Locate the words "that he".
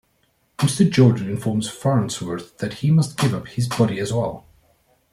2.57-2.89